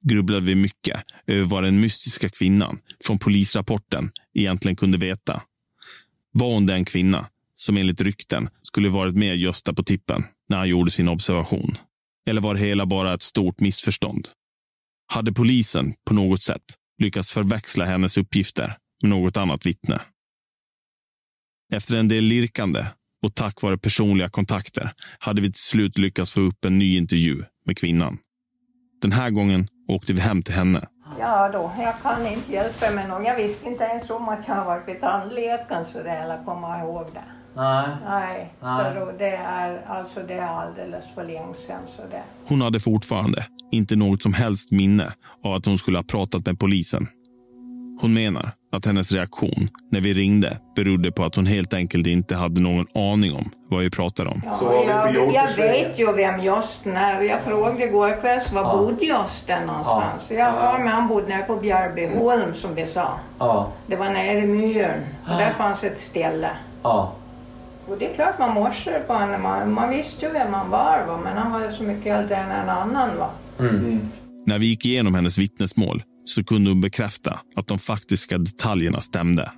[0.02, 5.42] grubblade vi mycket över vad den mystiska kvinnan från polisrapporten egentligen kunde veta.
[6.32, 10.70] Var hon den kvinna som enligt rykten skulle varit med Gösta på tippen när han
[10.70, 11.78] gjorde sin observation?
[12.28, 14.28] Eller var det hela bara ett stort missförstånd?
[15.08, 16.64] Hade polisen på något sätt
[16.98, 20.02] lyckats förväxla hennes uppgifter med något annat vittne?
[21.74, 22.86] Efter en del lirkande
[23.24, 27.44] och tack vare personliga kontakter hade vi till slut lyckats få upp en ny intervju
[27.66, 28.18] med kvinnan.
[29.02, 30.88] Den här gången åkte vi hem till henne.
[31.20, 33.26] Ja då, jag kan inte hjälpa mig någon.
[33.26, 36.80] Jag visste inte ens om att jag har varit vid tandläkaren så det eller komma
[36.80, 37.37] ihåg det.
[37.58, 37.88] Nej.
[38.08, 38.94] Nej, Nej.
[38.96, 42.22] så det är alltså det är alldeles för länge sedan så det.
[42.50, 45.12] Hon hade fortfarande inte något som helst minne
[45.44, 47.08] av att hon skulle ha pratat med polisen.
[48.02, 52.36] Hon menar att hennes reaktion när vi ringde berodde på att hon helt enkelt inte
[52.36, 54.42] hade någon aning om vad vi pratade om.
[54.46, 57.22] Ja, jag, jag vet ju vem Gösten är.
[57.22, 58.78] Jag frågade igår kväll var Ja.
[58.78, 60.24] bodde Gösten någonstans.
[60.30, 60.36] Ja.
[60.36, 63.20] Jag har med han bodde nere på Bjärbyholm som vi sa.
[63.40, 63.72] Ja.
[63.88, 65.38] Det var nere i myren och Ja.
[65.38, 66.50] där fanns ett ställe.
[66.84, 67.14] Ja.
[67.88, 69.42] Och det är klart man morsade på honom.
[69.42, 71.20] Man, man visste ju vem han var, va?
[71.24, 73.18] men han var ju så mycket äldre än en annan.
[73.18, 73.30] Va?
[74.46, 79.52] När vi gick igenom hennes vittnesmål så kunde hon bekräfta att de faktiska detaljerna stämde.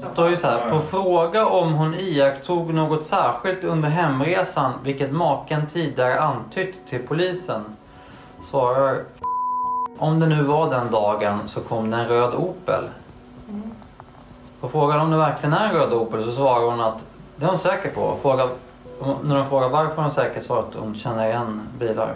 [0.00, 5.12] Det står ju så här, på fråga om hon iakttog något särskilt under hemresan, vilket
[5.12, 7.62] maken tidigare antytt till polisen,
[8.50, 9.02] svarar
[9.98, 12.84] om det nu var den dagen så kom det en röd Opel.
[14.60, 17.48] På frågan om det verkligen är en röd Opel så svarar hon att det är
[17.48, 18.16] hon säker på.
[18.22, 18.48] Fråga,
[19.24, 22.14] när de frågar varför hon är säker svarar att hon känner igen bilar.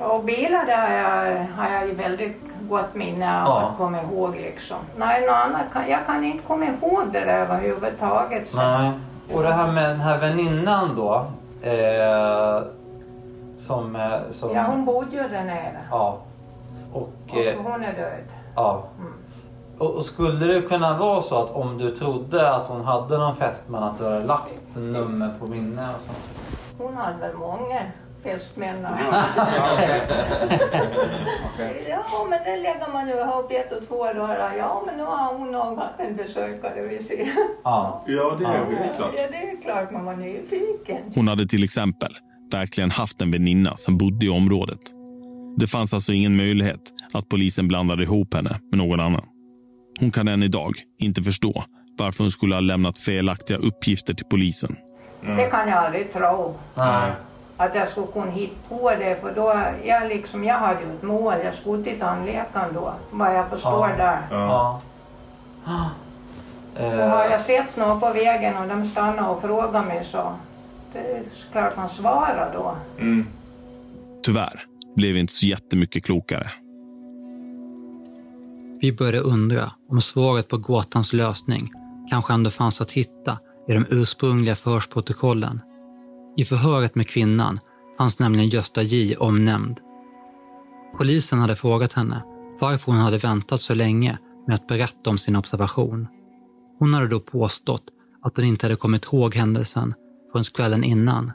[0.00, 2.36] Ja, bilar där har jag, har jag ju väldigt
[2.68, 3.68] gott minne av Ja.
[3.70, 4.76] att komma ihåg liksom.
[4.96, 8.48] Nej, något annat kan, jag kan inte komma ihåg det där överhuvudtaget.
[8.48, 8.56] Så.
[8.56, 8.90] Nej.
[9.32, 11.26] Och det här med den här väninnan då.
[11.68, 12.62] Eh,
[13.56, 13.98] som,
[14.30, 14.54] som...
[14.54, 15.78] Ja, hon bodde ju där nere.
[15.90, 16.18] Ja.
[16.92, 18.24] Och, Och eh, hon är död.
[18.54, 18.82] ja.
[19.78, 23.36] Och, och skulle det kunna vara så att om du trodde att hon hade någon
[23.36, 26.18] fästman att du hade lagt nummer på minne och sånt?
[26.78, 27.80] Hon hade väl många
[28.22, 28.86] fästmän.
[31.88, 34.54] Ja, men det lägger man ju ihop ett och två dagar.
[34.58, 37.32] Ja, men nu har hon nog haft en besökare, vi ser.
[37.64, 38.04] Ja.
[38.06, 39.12] Ja, det är väl klart.
[39.16, 41.02] Ja, det är klart man var nyfiken.
[41.14, 42.10] Hon hade till exempel
[42.52, 44.80] verkligen haft en väninna som bodde i området.
[45.56, 46.80] Det fanns alltså ingen möjlighet
[47.14, 49.22] att polisen blandade ihop henne med någon annan.
[50.00, 51.64] Hon kan än idag inte förstå
[51.98, 54.76] varför hon skulle ha lämnat felaktiga uppgifter till polisen.
[55.20, 56.54] Det kan jag aldrig tro.
[56.74, 57.12] Nej.
[57.56, 61.02] Att jag skulle kunna hitta på det för då, jag liksom, jag hade ju ett
[61.02, 61.34] mål.
[61.44, 64.26] Jag skulle till tandläkaren då, vad jag förstår där.
[64.30, 64.80] Ja.
[66.74, 70.34] Och har jag sett något på vägen och de stannar och frågar mig så,
[70.92, 72.76] det är klart man svarar då.
[72.98, 73.26] Mm.
[74.22, 74.60] Tyvärr
[74.96, 76.50] blev vi inte så jättemycket klokare.
[78.84, 81.72] Vi började undra om svaret på gåtans lösning
[82.10, 85.60] kanske ändå fanns att hitta i de ursprungliga förhörsprotokollen.
[86.36, 87.60] I förhöret med kvinnan
[87.98, 89.80] fanns nämligen Gösta J omnämnd.
[90.98, 92.22] Polisen hade frågat henne
[92.60, 96.06] varför hon hade väntat så länge med att berätta om sin observation.
[96.78, 97.84] Hon hade då påstått
[98.22, 99.94] att hon inte hade kommit ihåg händelsen
[100.32, 101.32] förrän kvällen innan.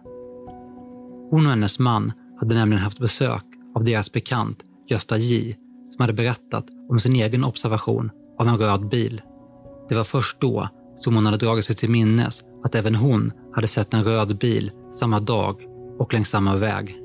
[1.31, 5.57] Hon och hennes man hade nämligen haft besök av deras bekant Gösta J
[5.99, 9.21] som hade berättat om sin egen observation av en röd bil.
[9.89, 13.67] Det var först då som hon hade dragit sig till minnes att även hon hade
[13.67, 15.55] sett en röd bil samma dag
[15.97, 16.97] och längs samma väg.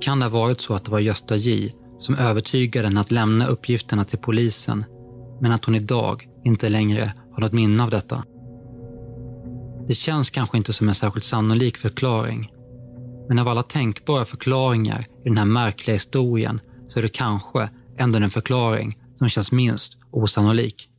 [0.00, 3.46] Kan det ha varit så att det var Gösta J som övertygade henne att lämna
[3.46, 4.84] uppgifterna till polisen,
[5.40, 8.24] men att hon idag inte längre har något minne av detta?
[9.88, 12.52] Det känns kanske inte som en särskilt sannolik förklaring,
[13.28, 18.18] men av alla tänkbara förklaringar i den här märkliga historien så är det kanske ändå
[18.18, 20.90] den förklaring som känns minst osannolik.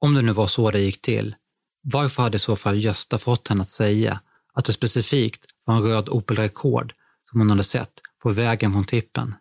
[0.00, 1.34] Om det nu var så det gick till,
[1.82, 4.20] varför hade i så fall Gösta fått henne att säga
[4.52, 6.94] att det specifikt var en röd Opel Rekord
[7.30, 9.34] som hon hade sett på vägen från tippen?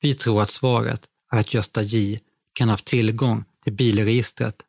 [0.00, 2.20] Vi tror att svaret är att Gösta J
[2.52, 4.62] kan ha haft tillgång till bilregistret.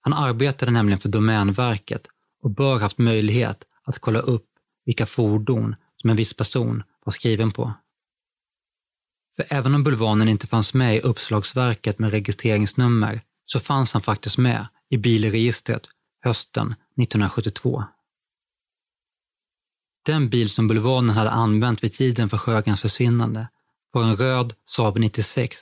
[0.00, 2.06] Han arbetade nämligen för Domänverket
[2.42, 4.46] och bör haft möjlighet att kolla upp
[4.84, 7.72] vilka fordon som en viss person var skriven på.
[9.36, 14.38] För även om Bulvanen inte fanns med i uppslagsverket med registreringsnummer så fanns han faktiskt
[14.38, 15.88] med i bilregistret
[16.20, 17.84] hösten 1972.
[20.06, 23.48] Den bil som Bulvanen hade använt vid tiden för Sjögrens försvinnande
[23.92, 25.58] var en röd Saab 96,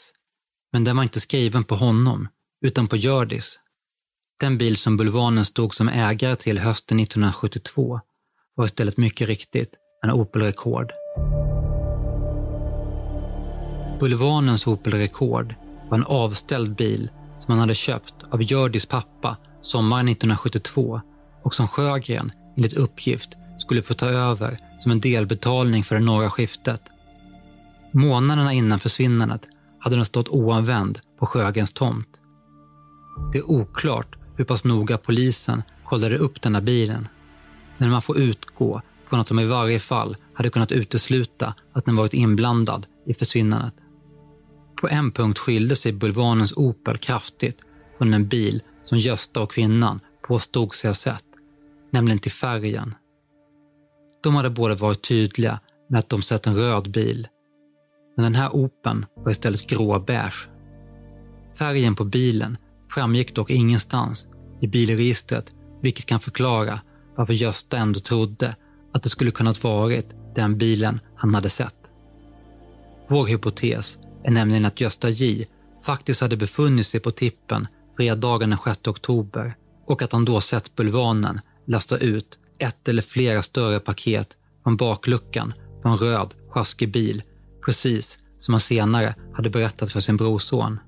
[0.73, 2.29] men den var inte skriven på honom,
[2.61, 3.61] utan på Hjördis.
[4.41, 8.01] Den bil som Bulvanen stod som ägare till hösten 1972
[8.55, 10.93] var istället mycket riktigt en Opel Rekord.
[14.01, 15.55] Bulvanens Opel Rekord
[15.89, 21.01] var en avställd bil som han hade köpt av Hjördis pappa sommaren 1972
[21.43, 26.31] och som Sjögren enligt uppgift skulle få ta över som en delbetalning för det norra
[26.31, 26.83] skiftet.
[27.93, 29.43] Månaderna innan försvinnandet
[29.79, 32.21] hade den stått oanvänd på Sjögrens tomt.
[33.33, 37.09] Det är oklart hur pass noga polisen kollade upp denna bilen.
[37.79, 41.97] Men man får utgå från att de i varje fall hade kunnat utesluta att den
[41.97, 43.75] varit inblandad i försvinnandet.
[44.81, 47.59] På en punkt skilde sig Bulvanens Opel kraftigt
[47.99, 51.25] från en bil som Gösta och kvinnan påstod sig ha sett,
[51.91, 52.95] nämligen till färgen.
[54.23, 57.29] De hade båda varit tydliga med att de sett en röd bil,
[58.17, 60.49] men den här Opeln var istället gråbeige.
[61.59, 62.59] Färgen på bilen
[62.91, 64.29] framgick dock ingenstans
[64.61, 66.81] i bilregistret, vilket kan förklara
[67.17, 68.57] varför Gösta ändå trodde
[68.97, 71.75] att det skulle kunnat varit den bilen han hade sett.
[73.09, 75.47] Vår hypotes är nämligen att Gösta J
[75.83, 79.57] faktiskt hade befunnit sig på tippen fredagen den 6 oktober
[79.87, 84.29] och att han då sett Bulvanen lasta ut ett eller flera större paket
[84.63, 87.23] från bakluckan på en röd sjaskig bil,
[87.65, 90.81] precis som han senare hade berättat för sin brorson.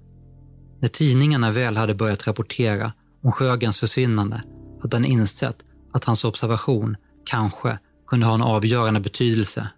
[0.81, 2.93] När tidningarna väl hade börjat rapportera
[3.23, 4.43] om Sjögrens försvinnande
[4.83, 5.57] hade han insett
[5.93, 9.69] att hans observation kanske kunde ha en avgörande betydelse.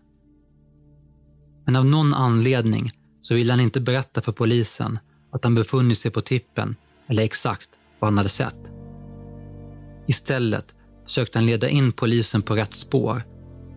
[1.67, 4.99] Men av någon anledning så ville han inte berätta för polisen
[5.33, 6.77] att han befunnit sig på tippen
[7.09, 8.57] eller exakt vad han hade sett.
[10.07, 10.75] Istället
[11.05, 13.23] försökte han leda in polisen på rätt spår.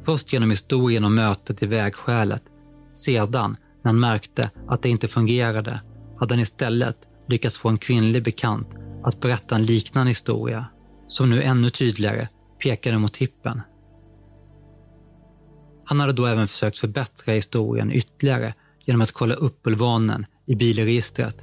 [0.05, 2.43] Först genom historien om mötet i vägskälet.
[2.93, 5.82] Sedan, när han märkte att det inte fungerade,
[6.19, 6.97] hade han istället
[7.28, 8.67] lyckats få en kvinnlig bekant
[9.03, 10.65] att berätta en liknande historia,
[11.07, 12.28] som nu ännu tydligare
[12.63, 13.61] pekade mot tippen.
[15.86, 18.53] Han hade då även försökt förbättra historien ytterligare
[18.86, 21.38] genom att kolla upp bulvanen i bilregistret.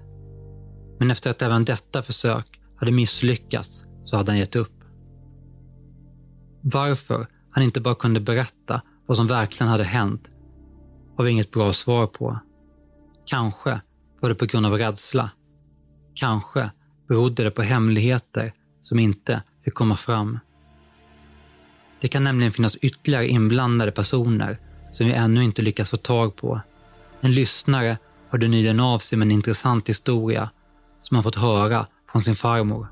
[0.99, 4.85] Men efter att även detta försök hade misslyckats så hade han gett upp.
[6.61, 10.29] Varför han inte bara kunde berätta vad som verkligen hade hänt
[11.17, 12.39] har vi inget bra svar på.
[13.27, 13.81] Kanske
[14.21, 15.31] var det på grund av rädsla.
[16.15, 16.71] Kanske
[17.09, 20.39] berodde det på hemligheter som inte fick komma fram.
[22.01, 24.59] Det kan nämligen finnas ytterligare inblandade personer
[24.93, 26.61] som vi ännu inte lyckats få tag på.
[27.21, 27.99] En lyssnare
[28.31, 30.51] hörde nyligen av sig med en intressant historia
[31.03, 32.87] som han fått höra från sin farmor.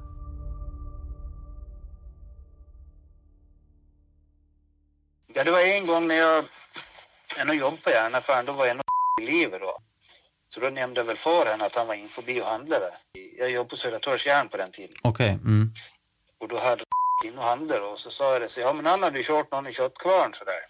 [5.35, 6.45] Ja, det var en gång när jag
[7.41, 8.83] ändå jobbade på järnaffären, då var jag ändå
[9.23, 9.79] i livet då.
[10.49, 12.91] Så då nämnde jag väl för henne att han var in förbi och handlade.
[13.39, 14.97] Jag jobbade på Södertörns järn på den tiden.
[15.03, 15.29] Okej.
[15.29, 15.73] Mm.
[16.41, 16.85] Och då hade
[17.25, 19.53] in och handlade och så sa jag det, så, ja men han hade ju kört
[19.53, 20.61] någon i köttkvarn sådär.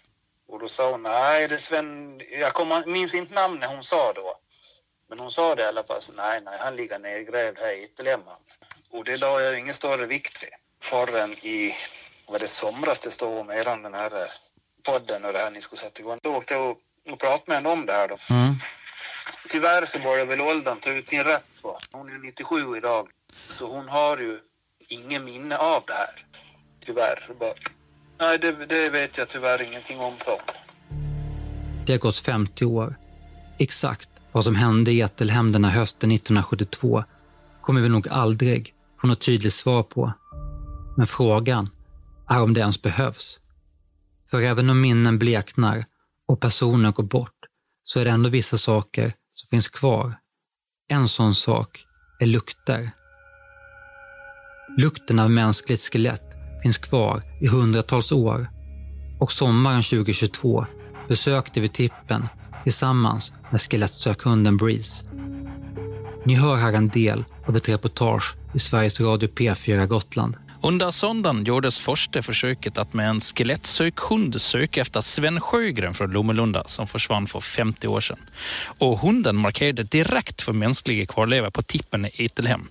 [0.47, 4.13] Och då sa hon, nej det är Sven, jag kommer, minns inte namnet hon sa
[4.13, 4.37] då.
[5.09, 7.83] Men hon sa det i alla fall, så, nej nej han ligger nedgrävd här i
[7.83, 8.37] Ytterlemma.
[8.91, 10.49] Och det la jag ingen större vikt vid.
[10.81, 11.73] Förrän i,
[12.27, 14.27] var det somras det stod om eran den här eh,
[14.85, 16.19] podden och det här ni skulle sätta igång.
[16.21, 16.77] Då åkte jag och,
[17.11, 18.17] och pratade med henne om det här då.
[18.31, 18.53] Mm.
[19.49, 21.45] Tyvärr så börjar väl åldern ta ut sin rätt.
[21.61, 21.79] Så.
[21.91, 23.09] Hon är 97 idag.
[23.47, 24.39] Så hon har ju
[24.89, 26.15] ingen minne av det här.
[26.85, 27.39] Tyvärr.
[27.39, 27.53] Bara,
[28.19, 30.31] nej, det, det vet jag tyvärr ingenting om, så.
[31.85, 32.95] Det har gått 50 år.
[33.57, 37.03] Exakt vad som hände i Ättelhem den här hösten 1972
[37.61, 40.13] kommer vi nog aldrig få något tydligt svar på.
[40.97, 41.69] Men frågan
[42.29, 43.39] är om det ens behövs.
[44.29, 45.85] För även om minnen bleknar
[46.27, 47.35] och personer går bort
[47.83, 50.13] så är det ändå vissa saker som finns kvar.
[50.87, 51.85] En sån sak
[52.19, 52.91] är lukter.
[54.79, 56.23] Lukten av mänskligt skelett
[56.63, 58.49] finns kvar i hundratals år
[59.19, 60.65] och sommaren 2022
[61.07, 62.27] besökte vi tippen
[62.63, 65.03] tillsammans med skelettsökhunden Breeze.
[66.25, 70.35] Ni hör här en del av ett reportage i Sveriges Radio P4 Gotland.
[70.61, 76.63] Under söndagen gjordes första försöket att med en skelettsökhund söka efter Sven Sjögren från Lommelunda
[76.65, 78.19] som försvann för 50 år sedan.
[78.77, 82.67] Och hunden markerade direkt för mänskliga kvarlevor på tippen i Etelhem.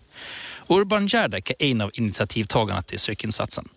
[0.69, 3.69] Urban Gerdek är en av initiativtagarna till sökinsatsen.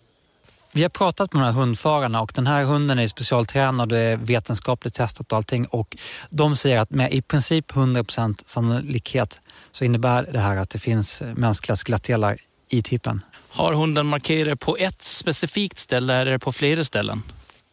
[0.72, 4.16] Vi har pratat med de här hundförarna och den här hunden är specialtränad och är
[4.16, 5.96] vetenskapligt testat och allting och
[6.30, 9.38] de säger att med i princip 100% sannolikhet
[9.72, 12.38] så innebär det här att det finns mänskliga skelettdelar
[12.68, 13.20] i tippen.
[13.48, 17.22] Har hunden markerat på ett specifikt ställe eller på flera ställen?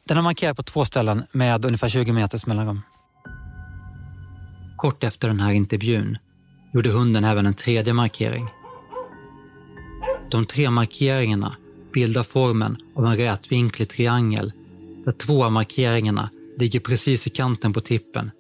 [0.03, 2.82] Den har markerat på två ställen med ungefär 20 meters mellanrum.
[4.78, 6.17] Kort efter den här intervjun
[6.74, 8.49] gjorde hunden även en tredje markering.
[10.32, 11.56] De tre markeringarna
[11.94, 14.52] bildar formen av en rätvinklig triangel
[15.06, 18.32] där två av markeringarna ligger precis i kanten på tippen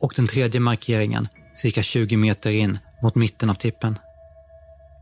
[0.00, 1.28] och den tredje markeringen
[1.62, 3.98] cirka 20 meter in mot mitten av tippen.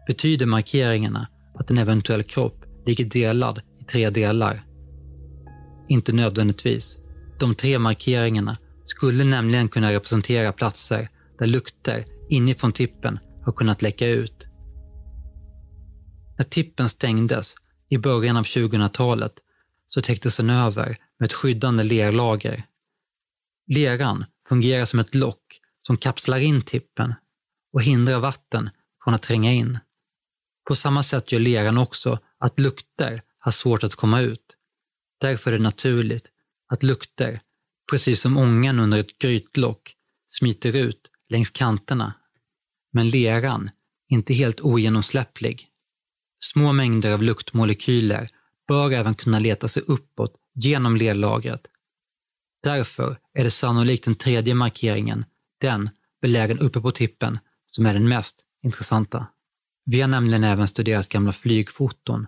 [0.06, 4.64] Betyder markeringarna att en eventuell kropp ligger delad i tre delar?
[5.88, 6.98] Inte nödvändigtvis.
[7.40, 14.06] De tre markeringarna skulle nämligen kunna representera platser där lukter inifrån tippen har kunnat läcka
[14.06, 14.46] ut.
[16.38, 17.54] När tippen stängdes
[17.88, 19.32] i början av 2000-talet
[19.88, 22.64] så täcktes den över med ett skyddande lerlager.
[23.74, 27.14] Leran fungerar som ett lock som kapslar in tippen
[27.72, 28.70] och hindrar vatten
[29.04, 29.78] från att tränga in.
[30.68, 34.56] På samma sätt gör leran också att lukter har svårt att komma ut.
[35.20, 36.26] Därför är det naturligt
[36.68, 37.40] att lukter,
[37.90, 39.94] precis som ångan under ett grytlock,
[40.30, 42.14] smiter ut längs kanterna.
[42.92, 43.70] Men leran
[44.08, 45.71] är inte helt ogenomsläpplig.
[46.44, 48.28] Små mängder av luktmolekyler
[48.68, 51.66] bör även kunna leta sig uppåt genom lerlagret.
[52.62, 55.24] Därför är det sannolikt den tredje markeringen,
[55.60, 55.90] den
[56.22, 57.38] belägen uppe på tippen,
[57.70, 59.26] som är den mest intressanta.
[59.84, 62.26] Vi har nämligen även studerat gamla flygfoton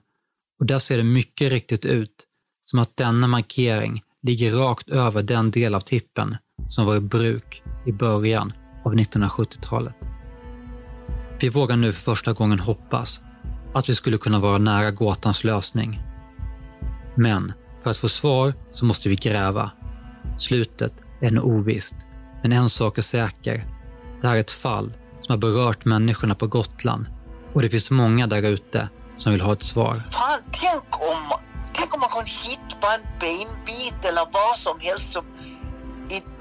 [0.58, 2.26] och där ser det mycket riktigt ut
[2.64, 6.36] som att denna markering ligger rakt över den del av tippen
[6.70, 8.52] som var i bruk i början
[8.84, 9.94] av 1970-talet.
[11.40, 13.20] Vi vågar nu för första gången hoppas
[13.74, 16.02] att vi skulle kunna vara nära gåtans lösning.
[17.14, 17.52] Men
[17.82, 19.70] för att få svar så måste vi gräva.
[20.38, 21.94] Slutet är ännu ovisst,
[22.42, 23.66] men en sak är säker.
[24.20, 27.06] Det här är ett fall som har berört människorna på Gotland
[27.54, 29.94] och det finns många där ute som vill ha ett svar.
[29.94, 31.38] Fan, tänk om,
[31.72, 35.24] tänk om man kan hitta en benbit eller vad som helst som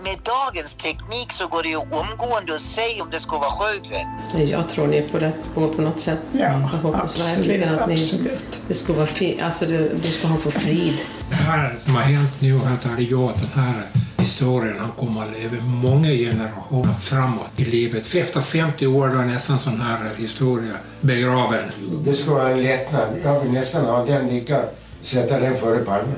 [0.06, 4.08] med dagens teknik så går det ju omgående att säga om det ska vara Sjögren.
[4.50, 6.20] Jag tror ni är på rätt spår på något sätt.
[6.32, 8.60] Ja, jag hoppas absolut, verkligen att ni, absolut.
[8.68, 10.98] det ska vara fi, alltså det, du ska ha få frid.
[11.30, 13.84] Det här som har hänt nu att han gjort den här
[14.18, 18.06] historien, han kommer att leva många generationer framåt i livet.
[18.06, 21.72] För efter 50 år då är nästan sån här historia begraven.
[22.06, 23.08] Det skulle vara en lättnad.
[23.24, 24.62] Jag vill nästan ha den lika,
[25.02, 26.16] sätta den före Palme.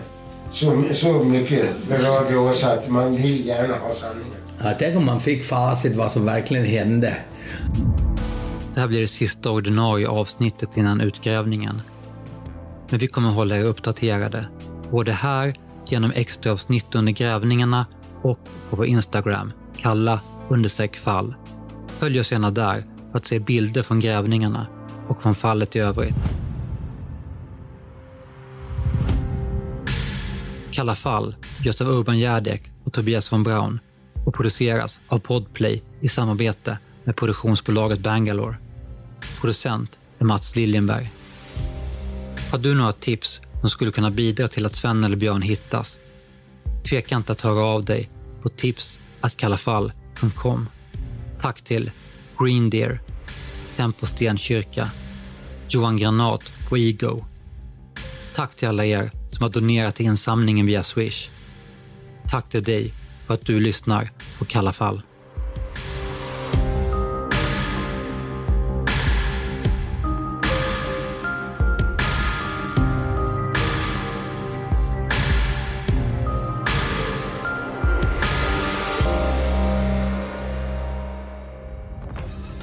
[0.52, 4.36] Så, så mycket berör det oss att man vill gärna ha sanningen.
[4.60, 7.18] Ja, tänk om man fick facit vad som verkligen hände.
[8.74, 11.82] Det här blir det sista ordinarie avsnittet innan utgrävningen.
[12.90, 14.48] Men vi kommer hålla er uppdaterade
[14.92, 15.54] både här
[15.86, 17.86] genom extra avsnitt under grävningarna
[18.22, 18.40] och
[18.70, 20.20] på vår Instagram, kalla
[20.50, 21.36] understreck fall.
[21.88, 24.68] Följ oss gärna där för att se bilder från grävningarna
[25.08, 26.35] och från fallet i övrigt.
[30.76, 33.80] Kalla fall görs av Urban Järdek och Tobias von Braun
[34.26, 38.58] och produceras av Podplay i samarbete med produktionsbolaget Bangalore.
[39.42, 41.12] Producent är Mats Liljenberg.
[42.52, 45.98] Har du några tips som skulle kunna bidra till att Sven eller Björn hittas?
[46.90, 48.10] Tveka inte att höra av dig
[48.42, 50.70] på tipsatkallafall.com.
[51.42, 51.92] Tack till
[52.40, 53.02] Green Deer,
[53.76, 54.90] Tempo Stenkyrka,
[55.70, 57.26] Johan Granat på Ego.
[58.36, 61.30] Tack till alla er som har donerat till insamlingen via Swish.
[62.30, 62.94] Tack till dig
[63.28, 65.02] för att du lyssnar på Kalla fall.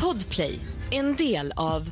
[0.01, 0.61] Podplay,
[0.91, 1.91] en del av